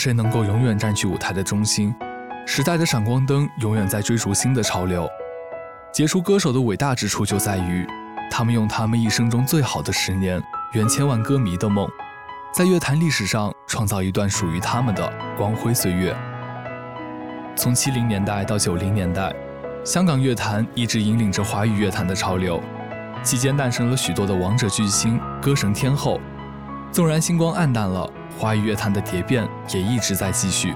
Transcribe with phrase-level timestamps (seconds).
[0.00, 1.94] 谁能够永远占据舞台的中心，
[2.46, 5.06] 时代的闪光灯永远在追逐新的潮流。
[5.92, 7.86] 杰出歌手的伟大之处就在于，
[8.30, 11.86] 他们用他们一生中最好的十年，圆千万歌迷的梦，
[12.54, 16.16] 在乐坛历史上创造一段属于他们的光辉岁月。
[17.54, 19.30] 从七零年代到九零年代，
[19.84, 22.58] 香港乐坛一直引领着华语乐坛的潮流，
[23.22, 26.18] 期间诞生了许多的王者巨星、歌神天后。
[26.90, 28.10] 纵然星光黯淡了。
[28.40, 30.74] 华语乐坛的蝶变也一直在继续。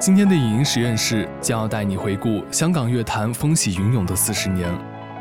[0.00, 4.68] 今天的影音实验室将要带你回顾香港乐坛风起云涌的四十年，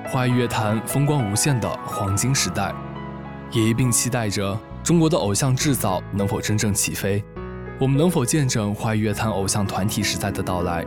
[0.07, 2.73] 华语乐坛风光无限的黄金时代，
[3.51, 7.23] 也一并期待着中国的偶像制造能否真正起飞，
[7.79, 10.83] 我们能否见证华语乐坛偶像团体时代的到来。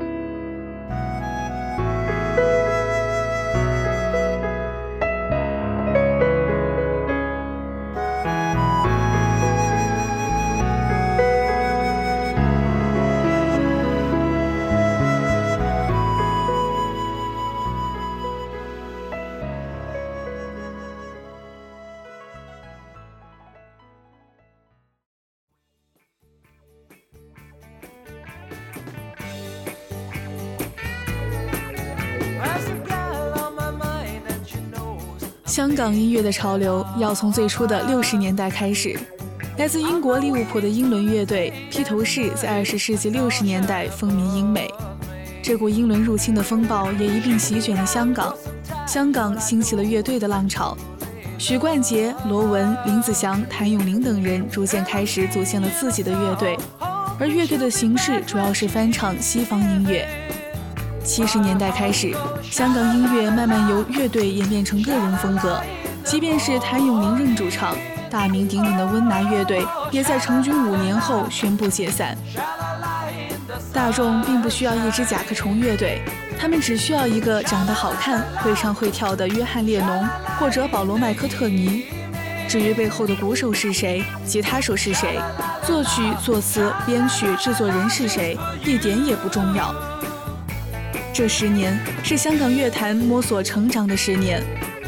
[35.79, 38.99] 港音乐的潮流要从最初的六十年代开始。
[39.59, 44.69] 来自英国利物浦的英伦乐队披头士在二十世纪六十年代风靡英美，
[45.41, 48.35] 这股英伦入侵的风暴也一并席卷了香港。
[48.89, 50.77] 香港兴起了乐队的浪潮，
[51.39, 56.59] 许冠杰、罗文、林子祥、谭咏麟等人逐渐开始组建了自己的乐队，
[57.21, 60.09] 而乐队的形式主要是翻唱西方音乐。
[61.09, 62.15] 七十年代开始，
[62.51, 65.59] 香港音乐慢慢由乐队演变成个人风格。
[66.05, 67.75] 即便是谭咏麟任主唱，
[68.11, 72.15] 大名鼎鼎的温拿乐队也在成军五年后宣布解散。
[73.73, 76.03] 大众并不需要一支甲壳虫乐队，
[76.39, 80.07] 他们只需要一个长得好看、会唱会跳的约翰列侬
[80.39, 81.85] 或者保罗麦科特尼。
[82.47, 85.19] 至于背后的鼓手是谁，吉他手是谁，
[85.67, 89.75] 作曲、作词、编曲、制作人是谁，一点也不重要。
[91.19, 94.41] 这十年是香港乐坛摸索成长的十年，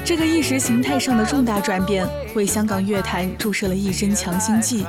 [0.05, 4.87] 这个意识形态上的重大转变为香港乐坛注射了一针强心剂，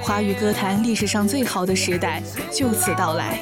[0.00, 3.40] 华语歌坛历史上最好的时代就此到来。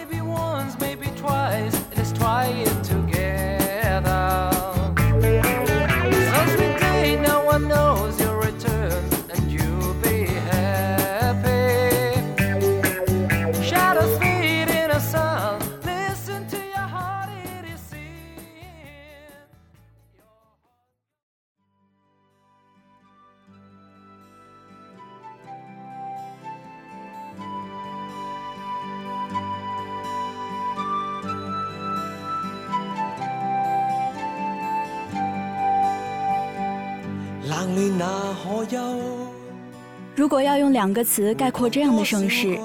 [40.14, 42.58] 如果要用两个词概括这样的盛世，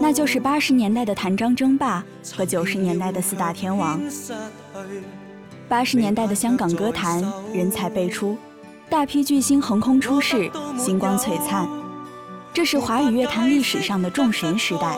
[0.00, 2.04] 那就是八十年代的谭张争霸
[2.36, 4.00] 和九十年代的四大天王。
[5.68, 7.22] 八十年代的香港歌坛
[7.52, 8.36] 人才辈出，
[8.90, 11.68] 大批巨星横空出世，星光璀璨，
[12.52, 14.96] 这是华语乐坛历史上的众神时代。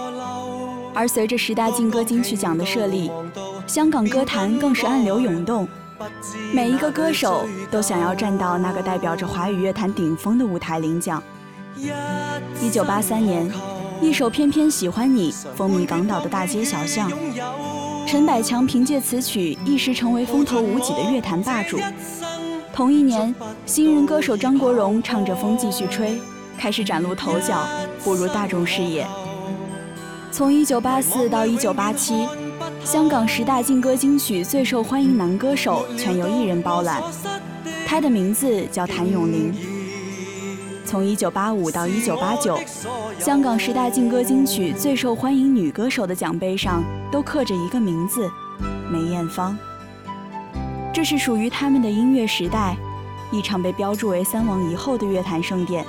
[0.94, 3.10] 而随着十大劲歌金曲奖的设立，
[3.66, 5.68] 香港歌坛更是暗流涌动。
[6.52, 11.22] 每一个歌手都想要站到那个代表着华语乐坛顶峰的舞台领奖。
[12.60, 13.50] 一九八三年，
[14.00, 17.10] 一首《偏偏喜欢你》风靡港岛的大街小巷，
[18.06, 21.78] 陈百强凭借此曲一时成为风头无几的乐坛霸主。
[22.72, 23.34] 同一年，
[23.66, 26.12] 新人歌手张国荣唱着《风继续吹》，
[26.58, 27.66] 开始崭露头角，
[28.02, 29.06] 步入大众视野。
[30.32, 32.26] 从1984到1987，
[32.90, 37.00] 香港十大劲歌金曲最受欢迎男歌手全由一人包揽，
[37.86, 39.54] 他的名字叫谭咏麟。
[40.84, 42.60] 从1985到1989，
[43.16, 46.82] 香港十大劲歌金曲最受欢迎女歌手的奖杯上
[47.12, 48.28] 都刻着一个名字：
[48.90, 49.56] 梅艳芳。
[50.92, 52.76] 这是属于他们的音乐时代，
[53.30, 55.86] 一场被标注为三王一后的乐坛盛典。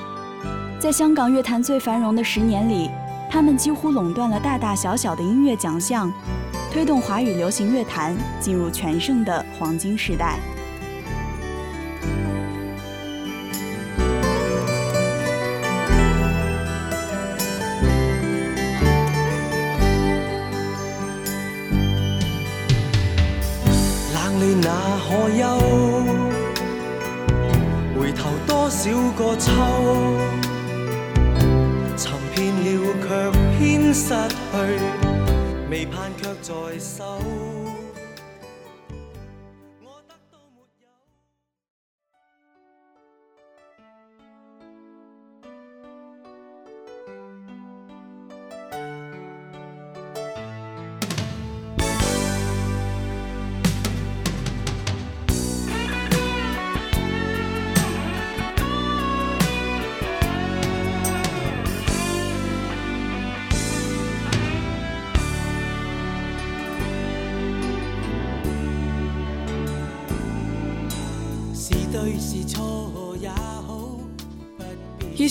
[0.79, 2.91] 在香港乐坛最繁荣的十年里，
[3.27, 6.13] 他们几乎垄断了大大小小的音乐奖项，
[6.71, 10.39] 推动华语流行乐坛进入全盛的黄金时代。
[24.13, 24.71] 冷暖哪
[25.09, 25.43] 可休？
[27.99, 29.51] 回头多少个秋？
[31.97, 32.65] 寻遍了
[33.03, 33.07] 却
[33.59, 34.55] 偏失去，
[35.81, 37.50] 期盼却在手。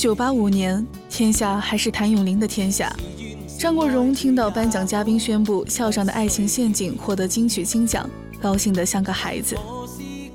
[0.01, 2.91] 九八五年，天下还是谭咏麟的天下。
[3.59, 8.09] 张国荣听到颁奖嘉宾宣布《校长的爱情陷阱》获得金曲金奖，
[8.41, 9.55] 高兴得像个孩子。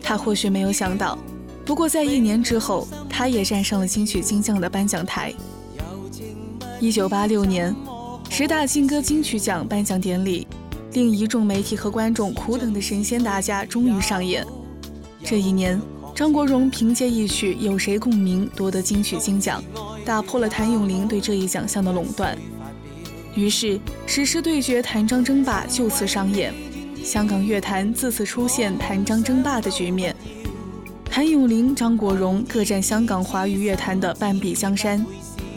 [0.04, 1.18] 他或许没有想到，
[1.66, 5.34] 不过在一年之后，他也站上了金曲金奖的颁奖台。
[6.80, 7.76] 一九八六年，
[8.30, 10.48] 十大劲歌金曲奖颁奖典礼，
[10.94, 14.46] 令一众媒体和观众苦等的神仙打架终于上演。
[15.24, 15.82] 这一年。
[16.16, 19.62] 张国荣凭借一曲《有谁共鸣》夺得金曲金奖，
[20.06, 22.38] 打破了谭咏麟对这一奖项的垄断。
[23.36, 23.78] 于是，
[24.08, 26.54] 史诗对决谭张争霸就此上演，
[27.04, 30.16] 香港乐坛自此出现谭张争霸的局面。
[31.04, 35.06] 谭咏麟、张国荣各占香港华语乐坛的半壁江山，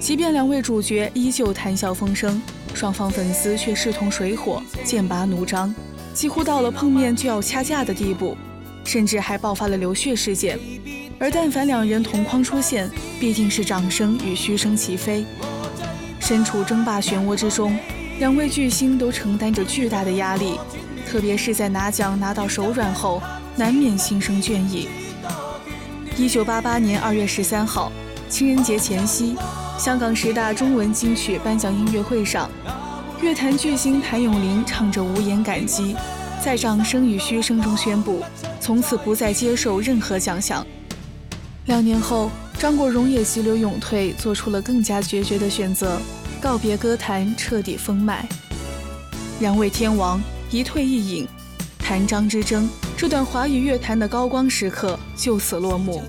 [0.00, 2.43] 即便两位主角依旧谈笑风生，
[2.75, 5.72] 双方粉丝却势同水火，剑拔弩张，
[6.12, 8.37] 几乎到了碰面就要掐架的地步。
[8.88, 10.58] 甚至还爆发了流血事件，
[11.19, 12.90] 而但凡两人同框出现，
[13.20, 15.26] 必定是掌声与嘘声齐飞。
[16.19, 17.79] 身处争霸漩涡之中，
[18.19, 20.58] 两位巨星都承担着巨大的压力，
[21.06, 23.23] 特别是在拿奖拿到手软后，
[23.56, 24.88] 难免心生倦意。
[26.17, 27.93] 一九八八年二月十三号，
[28.31, 29.37] 情人节前夕，
[29.79, 32.50] 香港十大中文金曲颁奖音乐会上，
[33.20, 35.93] 乐坛巨星谭咏麟唱着《无言感激》。
[36.40, 38.23] 在掌声与嘘声中宣布，
[38.69, 40.62] 从此不再接受任何奖项。
[41.65, 45.99] 两年后，张国荣也急流勇退，做出了更加决绝的选择，
[46.38, 48.29] 告别歌坛，彻底封麦。
[49.41, 50.20] 两位天王
[50.50, 51.26] 一退一隐，
[51.79, 56.02] 谭张之争这段华语乐坛的高光时刻就此落幕。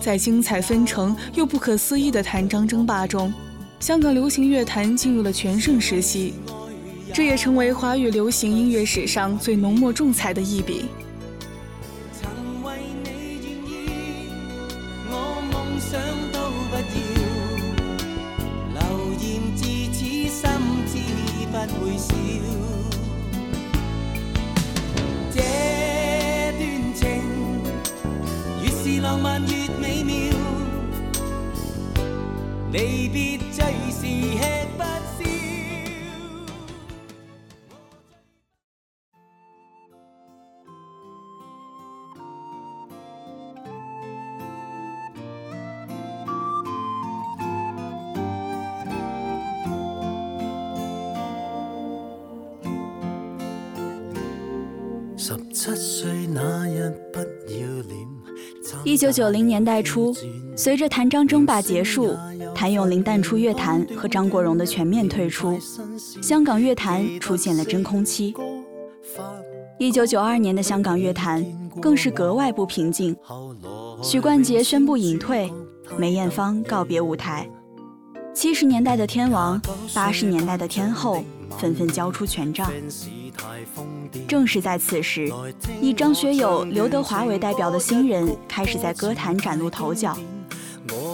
[0.00, 3.34] 在精彩纷呈又不可思议的谭张争霸中，
[3.80, 6.34] 香港流行乐坛进入了全盛时期。
[7.12, 10.84] 这也成为华语流行音乐史上最浓墨重彩的一笔。
[29.06, 30.14] 浪漫越美妙，
[32.72, 34.82] 离别最是吃不
[58.96, 60.16] 一九九零年代初，
[60.56, 62.16] 随着谭张争霸结束，
[62.54, 65.60] 谭咏麟淡出乐坛和张国荣的全面退出，
[66.22, 68.32] 香港乐坛出现了真空期。
[69.78, 71.44] 一九九二年的香港乐坛
[71.78, 73.14] 更是格外不平静，
[74.02, 75.52] 许冠杰宣布隐退，
[75.98, 77.46] 梅艳芳告别舞台，
[78.32, 79.60] 七十年代的天王，
[79.94, 81.22] 八十年代的天后
[81.58, 82.72] 纷纷交出权杖。
[84.28, 85.32] 正是在此时，
[85.80, 90.16] 以张学友、刘德华为代表的新人开始在歌坛崭露头角。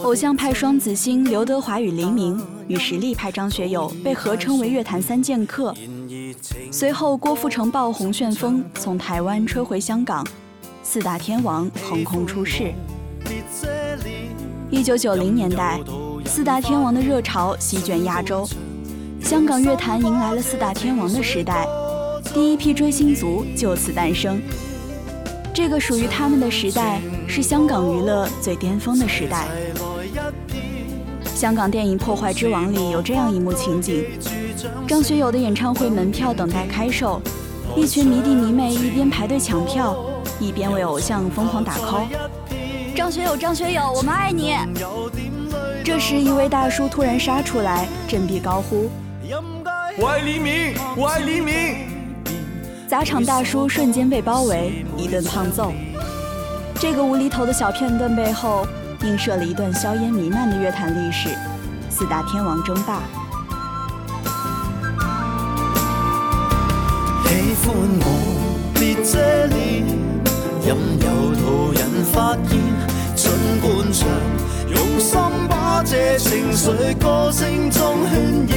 [0.03, 5.73] 偶像派双子星刘德华与黎明，与实力派张学友被合称为乐坛三剑客。
[6.71, 10.25] 随后，郭富城爆红旋风从台湾吹回香港，
[10.83, 12.73] 四大天王横空出世。
[14.69, 15.79] 一九九零年代，
[16.25, 18.47] 四大天王的热潮席卷亚洲，
[19.21, 21.65] 香港乐坛迎来了四大天王的时代，
[22.33, 24.41] 第一批追星族就此诞生。
[25.53, 29.47] 这个属于他们的时代，是香港娱乐最巅峰的时代。
[31.35, 34.03] 香港电影《破坏之王》里有这样一幕情景：
[34.87, 37.21] 张学友的演唱会门票等待开售，
[37.75, 39.95] 一群迷弟迷妹一边排队抢票，
[40.39, 42.07] 一边为偶像疯狂打 call。
[42.95, 44.55] 张学友，张学友，我们爱你！
[45.83, 48.89] 这时，一位大叔突然杀出来，振臂高呼
[49.99, 51.92] ：“我爱黎明，我爱黎明！”
[52.87, 55.73] 砸场大叔瞬间被包围，一顿胖揍。
[56.79, 58.67] 这个无厘头的小片段背后，
[59.03, 61.29] 映射了一段硝烟弥漫的乐坛历史——
[61.89, 63.01] 四大天王争霸。
[67.25, 68.05] 喜欢我
[68.75, 69.85] 别遮脸，
[70.65, 72.59] 任由途人发现，
[73.15, 74.07] 尽管唱，
[74.69, 78.13] 用心把这情绪歌声中渲
[78.49, 78.53] 染，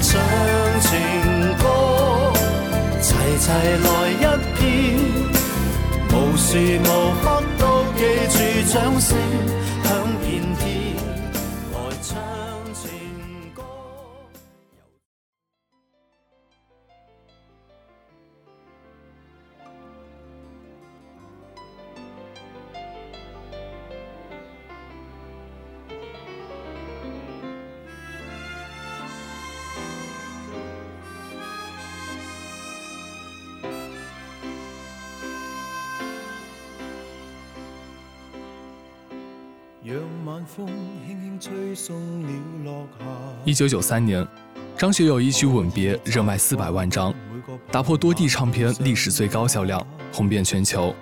[0.00, 0.10] 唱
[0.80, 0.90] 情
[1.58, 2.31] 歌。
[3.22, 4.24] 齐齐来一
[4.58, 4.62] 遍，
[6.10, 6.48] 无时
[6.82, 6.84] 无
[7.22, 7.24] 刻
[7.56, 7.62] 都
[7.96, 8.34] 记住
[8.72, 9.16] 掌声。
[43.44, 44.26] 一九九三年，
[44.76, 47.12] 张学友一曲《吻别》热卖四百万张，
[47.70, 50.94] 打破多地唱片历史最高销量，红遍全球，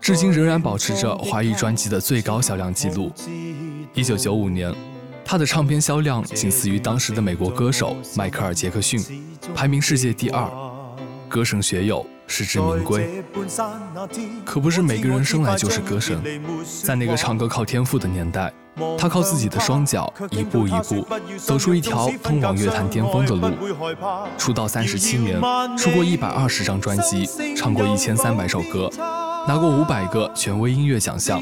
[0.00, 3.12] 至今仍然保持着华语专辑的最高销量纪录。
[3.94, 4.74] 一九九五年，
[5.24, 9.00] 他的唱片销量仅次于当时的美国歌手迈克尔·杰克逊，
[9.54, 10.50] 排名世界第二。
[11.28, 13.22] 歌神学友实至名归，
[14.42, 16.18] 可不是每个人生来就是歌神。
[16.82, 18.50] 在那个唱歌靠天赋的年代，
[18.96, 23.50] 他靠自己的双脚一步一步走出一条通往乐坛巅峰的路。
[24.38, 25.38] 出道三十七年，
[25.76, 28.88] 出过一百二十张专辑，唱过一千三百首歌，
[29.46, 31.38] 拿过五百个权威音乐奖项，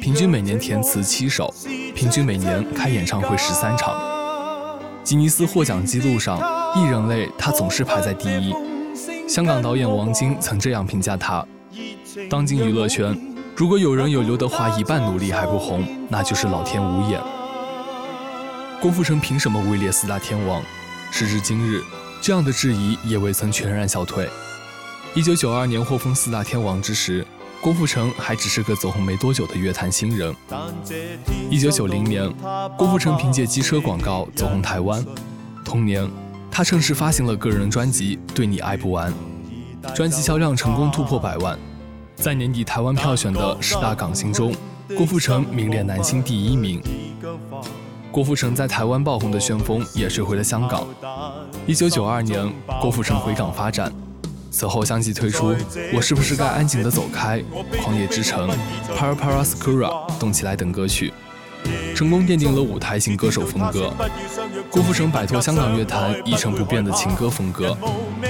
[0.00, 1.52] 平均每年填词七首，
[1.96, 4.00] 平均每年开演唱会十三场。
[5.02, 6.38] 吉尼斯获奖记录上，
[6.76, 8.54] 艺人类他总是排在第一。
[9.28, 11.46] 香港导演王晶曾这样评价他：
[12.30, 13.14] 当今娱乐圈，
[13.54, 17.20] 如果有人有刘德华一半努力还不红，那就是老天无眼。
[18.80, 20.62] 郭富城凭什么位列四大天王？
[21.10, 21.82] 时至今日，
[22.22, 24.26] 这样的质疑也未曾全然消退。
[25.14, 27.26] 一九九二年获封四大天王之时，
[27.60, 30.34] 郭富城还只是个走红没多久的乐坛新人。
[31.50, 32.32] 一九九零年，
[32.78, 35.04] 郭富城凭借机车广告走红台湾，
[35.66, 36.10] 同年。
[36.58, 39.14] 他正式发行了个人专辑《对你爱不完》，
[39.94, 41.56] 专辑销量成功突破百万，
[42.16, 44.52] 在年底台湾票选的十大港星中，
[44.96, 46.82] 郭富城名列男星第一名。
[48.10, 50.84] 郭富城在台湾爆红的旋风也吹回了香港。
[51.64, 53.92] 一九九二年，郭富城回港发展，
[54.50, 55.52] 此后相继推出
[55.94, 57.38] 《我是不是该安静的走开》
[57.80, 58.50] 《狂野之城》
[58.96, 59.86] 《Para Para Sakura》
[60.18, 61.12] 《动起来》等歌曲。
[61.98, 63.92] 成功奠定了舞台型歌手风格。
[64.70, 67.76] 郭富城摆脱香港乐坛一成不变的情歌风格，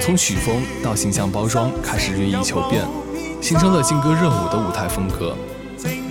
[0.01, 2.83] 从曲风到形象包装开始锐意求变，
[3.39, 5.37] 形成了劲歌热舞的舞台风格。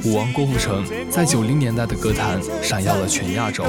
[0.05, 3.65] 舞王郭富城在九零年代的歌坛闪耀了全亚洲。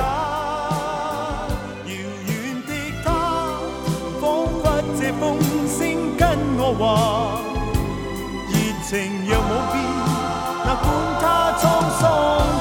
[8.87, 9.83] 情若冇变，
[10.65, 10.85] 哪管
[11.21, 11.23] 它
[11.59, 11.61] 沧
[11.99, 12.58] 桑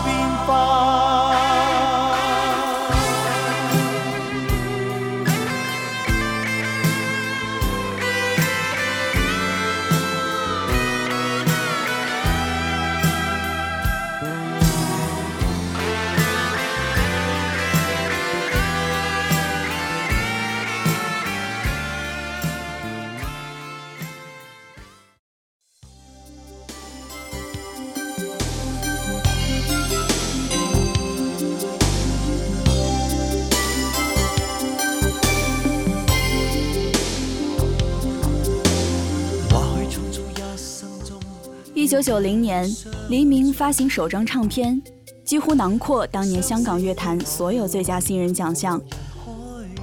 [41.99, 42.65] 九九零年，
[43.09, 44.81] 黎明发行首张唱片，
[45.25, 48.81] 几乎囊括当年香港乐坛所有最佳新人奖项。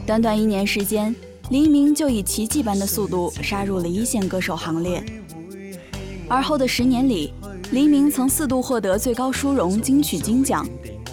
[0.07, 1.13] 短短一年时间，
[1.49, 5.03] 黎明就以奇迹般的速度杀入了一线歌手行列。
[6.29, 7.33] 而后的十年里，
[7.71, 10.65] 黎明曾四度获得最高殊荣金曲金奖，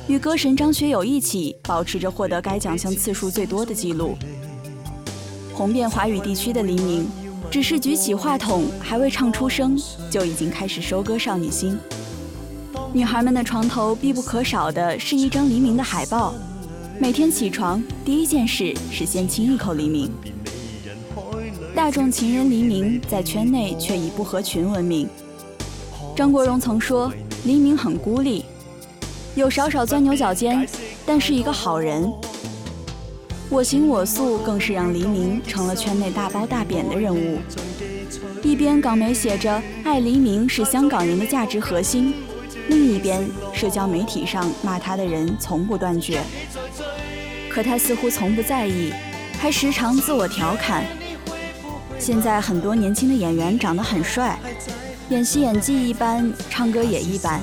[0.06, 4.14] 与歌神张学友一起保持着获得该奖项次数最多的纪录。
[5.52, 7.08] 红遍华语地区的黎明，
[7.52, 9.78] 只是举起话筒还未唱出声，
[10.10, 11.78] 就已经开始收割少女心。
[12.94, 16.32] 女孩们的床头必不可少的是一张黎明的海报，
[16.98, 20.10] 每天起床第一件事是先亲一口黎明。
[21.74, 25.06] 大众情人黎明在圈内却以不合群闻名。
[26.16, 27.12] 张国荣曾说
[27.44, 28.46] ：“黎明很孤立，
[29.34, 30.66] 有少少钻牛角尖，
[31.04, 32.10] 但是一个好人。”
[33.52, 37.38] 我行我素更是让黎明成了圈内大褒大贬的人物。
[38.42, 42.14] 一边港媒写着“爱黎明是香港人的价值核心”，
[42.68, 46.22] 另一边社交媒体上骂他的人从不断绝。
[47.50, 48.90] 可他似乎从不在意，
[49.38, 50.86] 还时常自我调侃。
[51.98, 54.38] 现在很多年轻的演员长得很帅。
[55.10, 57.38] 演戏演技一般，唱歌也一般。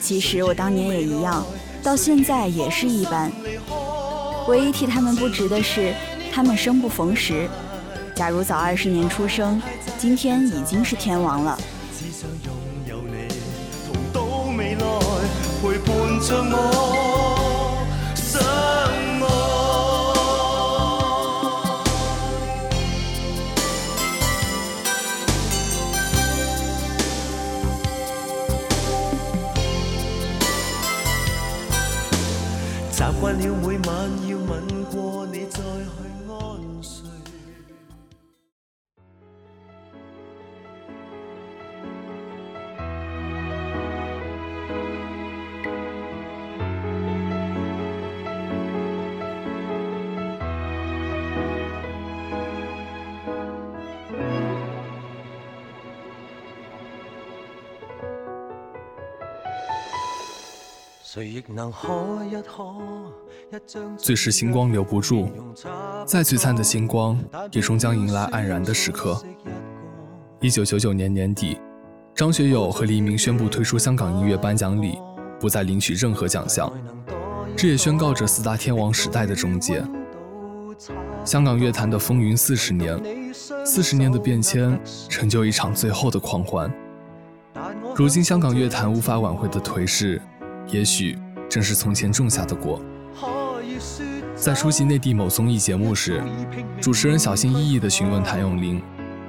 [0.00, 1.44] 其实我当年也一样，
[1.82, 3.32] 到现在也是一般。
[4.48, 5.94] 唯一替他们不值的是，
[6.32, 7.48] 他们生不逢时。
[8.14, 9.62] 假如早二十年出生，
[9.98, 11.56] 今天已经是天王了。
[11.96, 12.52] 只想拥
[12.88, 13.28] 有你，
[13.86, 14.22] 同到
[14.56, 14.80] 未来
[15.60, 17.31] 陪伴着我
[63.98, 65.28] 最是星光留不住，
[66.06, 69.22] 再璀璨的星光也终将迎来黯然的时刻。
[70.40, 71.58] 一九九九年年底，
[72.14, 74.98] 张学友和黎明宣布退出香港音乐颁奖礼，
[75.38, 76.72] 不再领取任何奖项，
[77.54, 79.84] 这也宣告着四大天王时代的终结。
[81.26, 82.98] 香港乐坛的风云四十年，
[83.66, 86.72] 四十年的变迁，成就一场最后的狂欢。
[87.94, 90.18] 如今香港乐坛无法挽回的颓势。
[90.68, 92.80] 也许正是从前种下的果。
[94.34, 96.22] 在出席内地某综艺节目时，
[96.80, 98.82] 主持人小心翼翼地询问谭咏麟，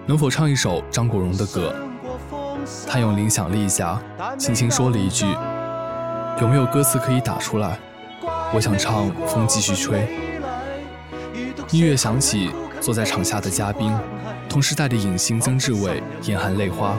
[0.06, 1.76] 能否唱一首张国荣的歌。
[2.88, 4.02] 谭咏麟想了一下，
[4.38, 5.26] 轻轻说了一句
[6.42, 7.78] ：“有没有歌词可以打出来？
[8.54, 10.00] 我想唱《风继续吹》。”
[11.72, 13.92] 音乐响起，坐在场下的嘉宾，
[14.48, 16.98] 同时带着影星曾志伟眼含泪花。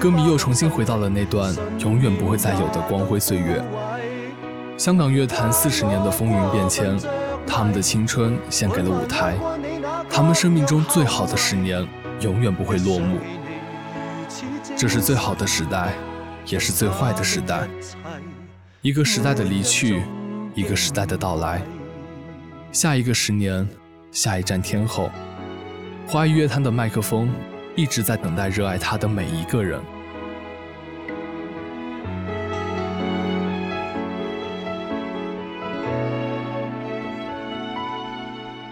[0.00, 3.62] 歌迷又重新回到了那段永远不会再有的光辉岁月。
[4.78, 6.98] 香港乐坛四十年的风云变迁，
[7.46, 9.36] 他们的青春献给了舞台，
[10.08, 11.86] 他们生命中最好的十年
[12.22, 13.18] 永远不会落幕。
[14.74, 15.92] 这是最好的时代，
[16.46, 17.68] 也是最坏的时代。
[18.80, 20.02] 一个时代的离去，
[20.54, 21.60] 一个时代的到来。
[22.72, 23.68] 下一个十年，
[24.10, 25.10] 下一站天后。
[26.06, 27.30] 华语乐坛的麦克风。
[27.76, 29.80] 一直在等待热爱他的每一个人。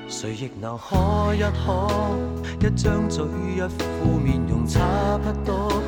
[0.08, 1.88] 谁亦能可一可，
[2.60, 3.24] 一张嘴
[3.56, 4.80] 一副面容差
[5.18, 5.80] 不多，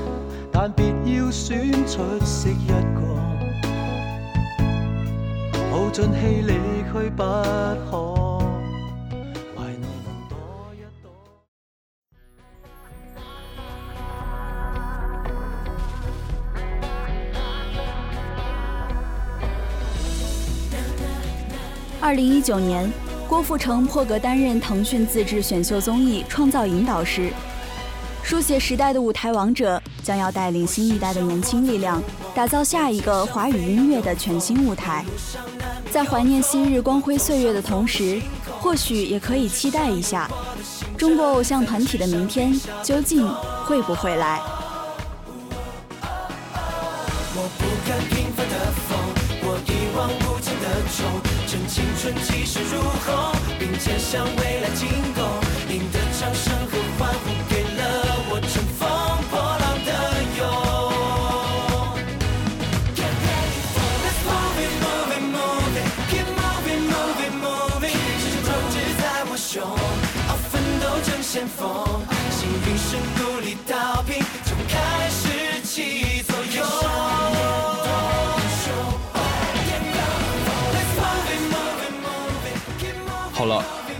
[0.53, 3.01] 但别要选出色一个，
[5.73, 6.53] 耗尽气力
[6.92, 7.23] 去不
[7.90, 8.19] 可。
[22.11, 22.92] 二零一九年，
[23.29, 27.31] 郭富城破格担任腾讯自制选秀综艺《创造营》导师，
[28.25, 32.03] 书写时代的舞台王者将要带领新一代的年轻力量，
[32.35, 35.05] 打造下一个华语音乐的全新舞台。
[35.92, 38.20] 在怀念昔日光辉岁月的同时，
[38.59, 40.29] 或许也可以期待一下，
[40.99, 43.25] 中国偶像团体的明天究竟
[43.64, 44.40] 会不会来？
[47.37, 48.99] 我不敢平凡的风，
[49.42, 51.30] 我一往无前的冲。
[52.01, 55.23] 春气势如虹，并肩向未来进攻。
[55.69, 57.79] 你的掌声和欢呼给了
[58.31, 58.89] 我乘风
[59.29, 59.89] 破浪的
[60.39, 60.41] 勇。
[62.97, 63.13] Keep
[64.25, 67.93] moving, moving, moving, keep moving, moving, moving。
[67.93, 69.61] 热血壮志在我胸，
[70.49, 72.00] 奋斗争先锋。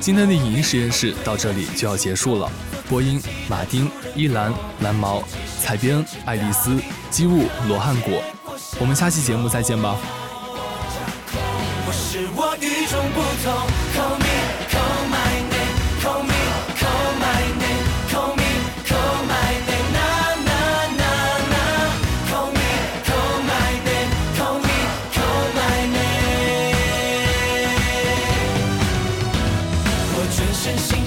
[0.01, 2.51] 今天的影音实验室到这里就要结束了。
[2.89, 5.23] 播音马丁依兰蓝毛
[5.61, 8.23] 采编爱丽丝机务罗汉果。
[8.81, 9.95] 我们下期节目再见吧。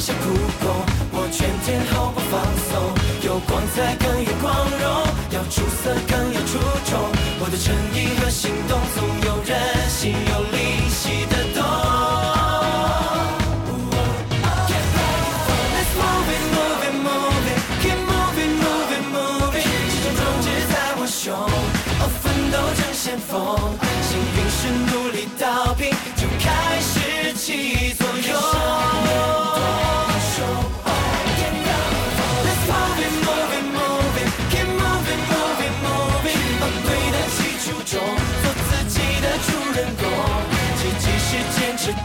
[0.03, 2.75] 下苦口，我全天毫不放松，
[3.25, 6.59] 有光彩更有光荣，要出色更有出
[6.91, 6.99] 众，
[7.39, 8.19] 我的诚意。
[8.19, 8.22] 和。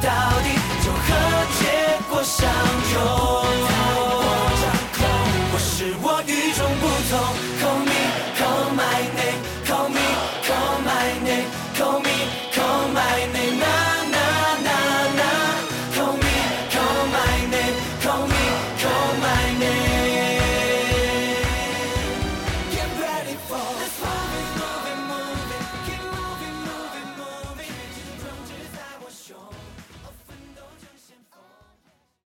[0.02, 0.27] down.